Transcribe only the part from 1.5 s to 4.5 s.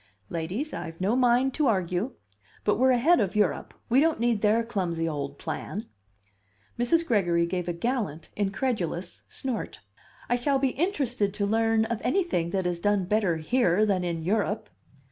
to argue. But we're ahead of Europe; we don't need